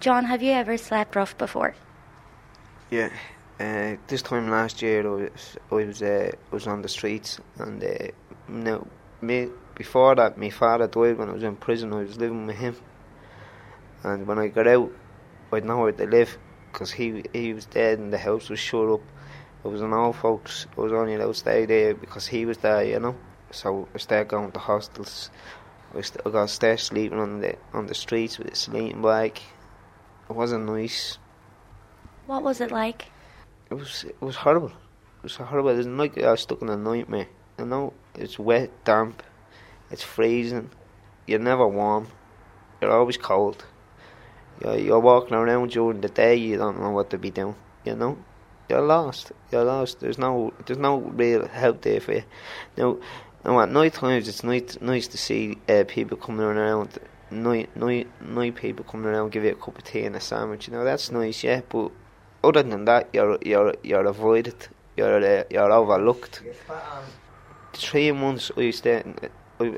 John, 0.00 0.24
have 0.24 0.42
you 0.42 0.52
ever 0.52 0.78
slept 0.78 1.14
rough 1.14 1.36
before? 1.36 1.74
Yeah. 2.90 3.10
Uh, 3.60 3.96
this 4.06 4.22
time 4.22 4.48
last 4.48 4.80
year, 4.80 5.06
I 5.06 5.10
was 5.10 5.56
I 5.70 5.74
was, 5.74 6.02
uh, 6.02 6.30
was 6.50 6.66
on 6.66 6.80
the 6.80 6.88
streets, 6.88 7.38
and 7.58 7.84
uh, 7.84 8.08
no, 8.48 8.86
me 9.20 9.48
before 9.74 10.14
that, 10.14 10.38
my 10.38 10.48
father 10.48 10.86
died 10.86 11.18
when 11.18 11.28
I 11.28 11.32
was 11.32 11.42
in 11.42 11.56
prison. 11.56 11.92
I 11.92 12.04
was 12.04 12.16
living 12.16 12.46
with 12.46 12.56
him, 12.56 12.76
and 14.02 14.26
when 14.26 14.38
I 14.38 14.48
got 14.48 14.66
out, 14.66 14.90
I'd 15.52 15.66
nowhere 15.66 15.92
to 15.92 16.06
live 16.06 16.38
because 16.72 16.90
he 16.92 17.22
he 17.34 17.52
was 17.52 17.66
dead 17.66 17.98
and 17.98 18.10
the 18.10 18.18
house 18.18 18.48
was 18.48 18.58
shut 18.58 18.88
up. 18.88 19.02
It 19.62 19.68
was 19.68 19.82
an 19.82 19.92
old 19.92 20.16
folks. 20.16 20.66
I 20.78 20.80
was 20.80 20.94
only 20.94 21.14
allowed 21.16 21.34
to 21.34 21.34
stay 21.34 21.66
there 21.66 21.94
because 21.94 22.26
he 22.26 22.46
was 22.46 22.56
there, 22.56 22.82
you 22.84 23.00
know. 23.00 23.16
So 23.50 23.86
I 23.94 23.98
started 23.98 24.28
going 24.28 24.52
to 24.52 24.58
hostels. 24.58 25.28
I, 25.94 26.00
st- 26.00 26.22
I 26.24 26.30
got 26.30 26.48
to 26.48 26.54
start 26.54 26.80
sleeping 26.80 27.18
on 27.18 27.40
the 27.40 27.56
on 27.74 27.86
the 27.86 27.94
streets 27.94 28.38
with 28.38 28.48
a 28.48 28.56
sleeping 28.56 29.02
bag. 29.02 29.38
It 30.30 30.36
wasn't 30.36 30.66
nice. 30.66 31.18
What 32.26 32.44
was 32.44 32.60
it 32.60 32.70
like? 32.70 33.06
It 33.68 33.74
was 33.74 34.04
it 34.04 34.22
was 34.22 34.36
horrible. 34.36 34.68
It 34.68 35.24
was 35.24 35.34
horrible. 35.34 35.70
It's 35.70 35.88
like 35.88 36.16
I 36.22 36.30
was 36.30 36.42
stuck 36.42 36.62
in 36.62 36.68
a 36.68 36.76
nightmare. 36.76 37.26
You 37.58 37.66
know, 37.66 37.92
it's 38.14 38.38
wet, 38.38 38.70
damp, 38.84 39.24
it's 39.90 40.04
freezing. 40.04 40.70
You're 41.26 41.40
never 41.40 41.66
warm. 41.66 42.06
You're 42.80 42.92
always 42.92 43.16
cold. 43.16 43.64
You're, 44.62 44.78
you're 44.78 45.00
walking 45.00 45.34
around 45.34 45.72
during 45.72 46.00
the 46.00 46.08
day. 46.08 46.36
You 46.36 46.58
don't 46.58 46.80
know 46.80 46.90
what 46.90 47.10
to 47.10 47.18
be 47.18 47.30
doing. 47.30 47.56
You 47.84 47.96
know, 47.96 48.16
you're 48.68 48.82
lost. 48.82 49.32
You're 49.50 49.64
lost. 49.64 49.98
There's 49.98 50.18
no 50.18 50.52
there's 50.64 50.78
no 50.78 50.98
real 50.98 51.48
help 51.48 51.82
there 51.82 52.00
for 52.00 52.12
you. 52.12 52.24
Now, 52.76 52.98
now 53.44 53.60
at 53.62 53.70
night 53.72 53.94
times 53.94 54.28
it's 54.28 54.44
nice 54.44 54.80
nice 54.80 55.08
to 55.08 55.18
see 55.18 55.58
uh, 55.68 55.82
people 55.88 56.16
coming 56.16 56.46
around. 56.46 57.00
Night 57.30 57.74
night 57.76 58.08
night 58.20 58.56
people 58.56 58.84
coming 58.84 59.06
around 59.06 59.30
give 59.30 59.44
you 59.44 59.52
a 59.52 59.54
cup 59.54 59.78
of 59.78 59.84
tea 59.84 60.04
and 60.04 60.16
a 60.16 60.20
sandwich. 60.20 60.66
You 60.66 60.74
know 60.74 60.84
that's 60.84 61.10
nice, 61.10 61.44
yeah. 61.44 61.60
But 61.68 61.92
other 62.42 62.62
than 62.62 62.84
that, 62.86 63.08
you're 63.12 63.38
you're 63.42 63.74
you're 63.82 64.06
avoided. 64.06 64.68
You're 64.96 65.40
uh, 65.40 65.44
you're 65.50 65.70
overlooked. 65.70 66.42
Three 67.72 68.10
months 68.12 68.50
I 68.56 68.66
was 68.66 68.80
there, 68.80 69.04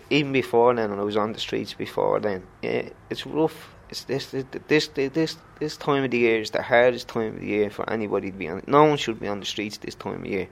even 0.09 0.33
before 0.33 0.75
then, 0.75 0.91
when 0.91 0.99
I 0.99 1.03
was 1.03 1.17
on 1.17 1.33
the 1.33 1.39
streets 1.39 1.75
before 1.75 2.21
then. 2.21 2.45
Yeah, 2.63 2.89
it's 3.11 3.27
rough. 3.27 3.75
It's 3.91 4.05
this 4.05 4.31
this 4.31 4.47
this 4.69 4.89
this 4.89 5.37
this 5.61 5.77
time 5.77 6.05
of 6.05 6.11
the 6.11 6.19
year 6.19 6.41
is 6.41 6.51
the 6.51 6.63
hardest 6.63 7.09
time 7.09 7.35
of 7.35 7.41
the 7.41 7.47
year 7.47 7.71
for 7.71 7.89
anybody 7.91 8.31
to 8.31 8.37
be 8.37 8.49
on. 8.49 8.63
No 8.67 8.85
one 8.85 8.97
should 8.97 9.21
be 9.21 9.29
on 9.29 9.41
the 9.41 9.47
streets 9.47 9.77
this 9.77 9.95
time 9.95 10.21
of 10.21 10.27
year. 10.27 10.49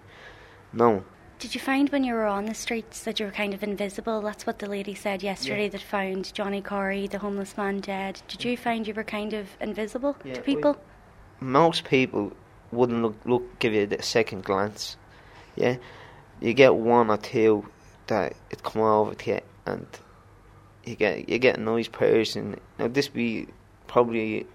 No. 0.72 1.04
Did 1.40 1.54
you 1.54 1.60
find 1.60 1.88
when 1.88 2.04
you 2.04 2.12
were 2.12 2.26
on 2.26 2.44
the 2.44 2.54
streets 2.54 3.02
that 3.04 3.18
you 3.18 3.24
were 3.24 3.32
kind 3.32 3.54
of 3.54 3.62
invisible? 3.62 4.20
That's 4.20 4.46
what 4.46 4.58
the 4.58 4.68
lady 4.68 4.94
said 4.94 5.22
yesterday 5.22 5.64
Yeah. 5.64 5.68
that 5.70 5.80
found 5.80 6.34
Johnny 6.34 6.60
Corrie, 6.60 7.06
the 7.06 7.18
homeless 7.18 7.56
man, 7.56 7.80
dead. 7.80 8.20
Did 8.28 8.44
you 8.44 8.58
find 8.58 8.86
you 8.86 8.92
were 8.92 9.04
kind 9.04 9.32
of 9.32 9.48
invisible 9.58 10.16
Yeah, 10.22 10.34
to 10.34 10.42
people? 10.42 10.76
most 11.40 11.84
people 11.84 12.32
wouldn't 12.70 13.00
look, 13.00 13.16
look 13.24 13.58
give 13.58 13.72
you 13.72 13.88
a 13.90 14.02
second 14.02 14.44
glance. 14.44 14.98
Yeah, 15.56 15.76
you 16.40 16.52
get 16.52 16.74
one 16.74 17.10
or 17.10 17.16
two 17.16 17.66
that 18.08 18.34
it 18.50 18.62
come 18.62 18.82
over 18.82 19.14
to 19.14 19.30
you, 19.30 19.40
and 19.64 19.86
you 20.84 20.94
get 20.94 21.26
you 21.28 21.38
get 21.38 21.56
a 21.58 21.60
nice 21.60 21.88
person. 21.88 22.60
Now 22.78 22.88
this 22.88 23.08
be 23.08 23.48
probably 23.86 24.46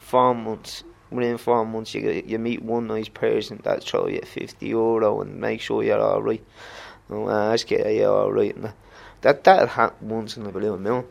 four 0.00 0.34
months. 0.34 0.82
Within 1.12 1.38
four 1.38 1.64
months, 1.64 1.94
you 1.94 2.22
you 2.26 2.38
meet 2.38 2.62
one 2.62 2.86
nice 2.86 3.08
person 3.08 3.60
that 3.64 3.84
throw 3.84 4.06
you 4.08 4.22
fifty 4.22 4.68
euro 4.68 5.20
and 5.20 5.40
make 5.40 5.60
sure 5.60 5.82
you're 5.82 6.00
all 6.00 6.22
right. 6.22 6.44
No, 7.08 7.28
ask 7.28 7.70
you, 7.70 7.82
are 7.84 7.90
you 7.90 8.06
all 8.06 8.32
right? 8.32 8.56
And 8.56 8.72
that 9.20 9.44
that 9.44 9.68
happened 9.68 10.10
once 10.10 10.36
in 10.36 10.46
a 10.46 10.52
blue 10.52 10.78
moon. 10.78 11.04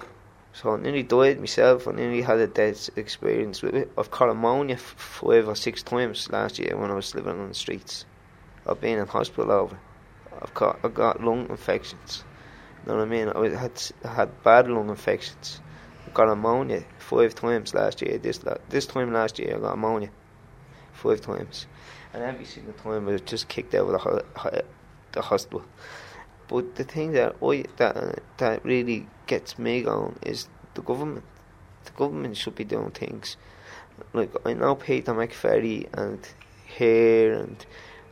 So 0.53 0.72
I 0.73 0.77
nearly 0.77 1.03
died 1.03 1.39
myself. 1.39 1.88
I 1.88 1.91
nearly 1.91 2.22
had 2.22 2.39
a 2.39 2.47
death 2.47 2.89
experience 2.97 3.61
with 3.61 3.75
it. 3.75 3.91
I've 3.97 4.11
caught 4.11 4.27
pneumonia 4.27 4.77
five 4.77 5.47
or 5.47 5.55
six 5.55 5.81
times 5.81 6.29
last 6.29 6.59
year 6.59 6.75
when 6.75 6.91
I 6.91 6.95
was 6.95 7.16
living 7.16 7.39
on 7.39 7.49
the 7.49 7.53
streets. 7.53 8.05
I've 8.67 8.81
been 8.81 8.99
in 8.99 9.07
hospital 9.07 9.52
over. 9.52 9.79
I've 10.41 10.53
got 10.53 10.79
I 10.83 10.89
got 10.89 11.23
lung 11.23 11.50
infections. 11.50 12.23
You 12.83 12.91
know 12.91 12.97
what 12.97 13.07
I 13.07 13.09
mean? 13.09 13.29
I 13.29 13.59
had 13.59 13.81
I 14.03 14.13
had 14.13 14.44
bad 14.44 14.68
lung 14.68 14.89
infections. 14.89 15.62
Got 16.13 16.27
ammonia 16.27 16.83
five 16.99 17.33
times 17.35 17.73
last 17.73 18.01
year. 18.01 18.17
This 18.17 18.41
this 18.69 18.85
time 18.85 19.13
last 19.13 19.39
year 19.39 19.55
I 19.55 19.59
got 19.59 19.73
ammonia 19.73 20.09
five 20.94 21.22
times, 21.22 21.67
and 22.13 22.22
every 22.23 22.45
single 22.45 22.73
time 22.73 23.07
I 23.07 23.13
was 23.13 23.22
just 23.22 23.47
kicked 23.47 23.73
out 23.73 23.89
of 23.89 24.03
the, 24.03 24.66
the 25.13 25.21
hospital. 25.21 25.63
But 26.47 26.75
the 26.75 26.83
thing 26.83 27.13
that 27.13 27.35
I 27.41 27.63
that 27.77 28.19
that 28.38 28.66
really 28.66 29.07
gets 29.25 29.57
me 29.57 29.83
going 29.83 30.17
is 30.21 30.50
the 30.73 30.81
government. 30.81 31.23
The 31.85 31.91
government 31.91 32.35
should 32.35 32.55
be 32.55 32.66
doing 32.66 32.91
things. 32.91 33.38
Like 34.13 34.31
I 34.45 34.53
know 34.53 34.75
Peter 34.75 35.13
McVerry 35.13 35.88
and 35.94 36.19
here 36.66 37.33
and 37.33 37.66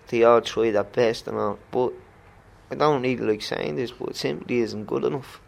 they 0.08 0.24
all 0.24 0.42
try 0.42 0.72
their 0.72 0.84
best 0.84 1.28
and 1.28 1.38
all, 1.38 1.60
but 1.72 1.92
I 2.72 2.76
don't 2.76 3.02
really 3.02 3.18
like 3.18 3.42
saying 3.42 3.76
this, 3.76 3.92
but 3.92 4.10
it 4.10 4.16
simply 4.16 4.60
isn't 4.60 4.86
good 4.86 5.04
enough. 5.04 5.42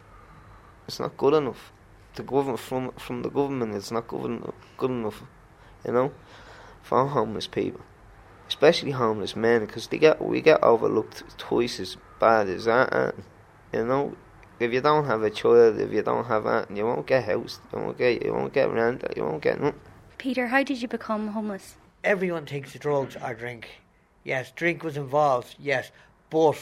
It's 0.86 1.00
not 1.00 1.16
good 1.16 1.34
enough. 1.34 1.72
The 2.14 2.22
government 2.22 2.60
from 2.60 2.92
from 2.92 3.22
the 3.22 3.30
government, 3.30 3.74
it's 3.74 3.90
not 3.90 4.08
good 4.08 4.24
enough. 4.24 4.54
Good 4.76 4.90
enough, 4.90 5.22
you 5.86 5.92
know, 5.92 6.12
for 6.82 7.06
homeless 7.06 7.46
people 7.46 7.82
especially 8.52 8.90
homeless 8.90 9.34
men, 9.34 9.64
because 9.64 9.86
they 9.86 9.98
get 9.98 10.20
we 10.20 10.42
get 10.42 10.62
overlooked 10.62 11.24
twice 11.38 11.80
as 11.80 11.96
bad 12.20 12.48
as 12.48 12.66
that. 12.66 12.92
And, 12.92 13.24
you 13.72 13.84
know, 13.86 14.14
if 14.60 14.72
you 14.72 14.82
don't 14.82 15.06
have 15.06 15.22
a 15.22 15.30
child, 15.30 15.80
if 15.80 15.90
you 15.90 16.02
don't 16.02 16.26
have 16.26 16.44
that, 16.44 16.70
you 16.70 16.84
won't 16.84 17.06
get 17.06 17.24
housed, 17.24 17.60
you 17.72 17.78
won't 17.78 17.96
get 17.96 18.22
you 18.22 18.32
won't 18.32 18.52
get 18.52 18.70
rent, 18.70 19.04
you 19.16 19.24
won't 19.24 19.42
get 19.42 19.58
nothing. 19.58 19.80
Peter, 20.18 20.48
how 20.48 20.62
did 20.62 20.82
you 20.82 20.88
become 20.88 21.28
homeless? 21.28 21.76
Everyone 22.04 22.44
thinks 22.44 22.74
drugs 22.74 23.16
or 23.16 23.32
drink. 23.34 23.80
Yes, 24.22 24.52
drink 24.54 24.84
was 24.84 24.96
involved, 24.96 25.56
yes, 25.58 25.90
but 26.30 26.58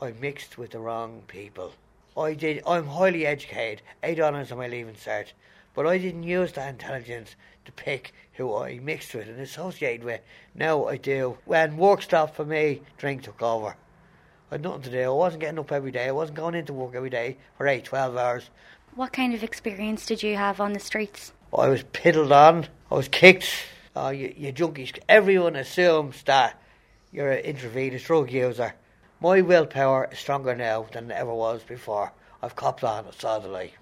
I 0.00 0.12
mixed 0.20 0.58
with 0.58 0.72
the 0.72 0.80
wrong 0.80 1.22
people. 1.28 1.72
I 2.16 2.34
did, 2.34 2.62
I'm 2.66 2.86
highly 2.86 3.26
educated, 3.26 3.82
eight 4.02 4.20
honours 4.20 4.52
on 4.52 4.58
my 4.58 4.68
leaving 4.68 4.94
cert, 4.94 5.32
but 5.74 5.86
I 5.86 5.98
didn't 5.98 6.24
use 6.24 6.52
that 6.52 6.68
intelligence 6.68 7.36
to 7.64 7.72
pick 7.72 8.12
who 8.34 8.54
I 8.54 8.78
mixed 8.80 9.14
with 9.14 9.28
and 9.28 9.40
associated 9.40 10.04
with. 10.04 10.20
Now 10.54 10.86
I 10.86 10.96
do. 10.96 11.38
When 11.44 11.76
work 11.76 12.02
stopped 12.02 12.36
for 12.36 12.44
me, 12.44 12.82
drink 12.98 13.22
took 13.22 13.40
over. 13.40 13.76
I 14.50 14.54
had 14.54 14.62
nothing 14.62 14.82
to 14.82 14.90
do. 14.90 15.02
I 15.02 15.08
wasn't 15.08 15.40
getting 15.40 15.58
up 15.58 15.72
every 15.72 15.90
day. 15.90 16.08
I 16.08 16.12
wasn't 16.12 16.36
going 16.36 16.54
into 16.54 16.74
work 16.74 16.94
every 16.94 17.08
day 17.08 17.38
for 17.56 17.66
eight, 17.66 17.84
twelve 17.84 18.16
hours. 18.16 18.50
What 18.94 19.12
kind 19.14 19.32
of 19.32 19.42
experience 19.42 20.04
did 20.04 20.22
you 20.22 20.36
have 20.36 20.60
on 20.60 20.74
the 20.74 20.80
streets? 20.80 21.32
I 21.56 21.68
was 21.68 21.82
piddled 21.82 22.32
on. 22.32 22.66
I 22.90 22.94
was 22.94 23.08
kicked. 23.08 23.48
Oh, 23.96 24.10
you, 24.10 24.34
you 24.36 24.52
junkies. 24.52 24.98
Everyone 25.08 25.56
assumes 25.56 26.22
that 26.24 26.60
you're 27.12 27.30
an 27.30 27.44
intravenous 27.44 28.02
drug 28.02 28.30
user. 28.30 28.74
My 29.22 29.40
willpower 29.40 30.08
is 30.10 30.18
stronger 30.18 30.56
now 30.56 30.84
than 30.90 31.08
it 31.08 31.14
ever 31.14 31.32
was 31.32 31.62
before. 31.62 32.10
I've 32.42 32.56
copped 32.56 32.82
on. 32.82 33.06
I 33.06 33.12
saw 33.12 33.38
the 33.38 33.46
light. 33.46 33.74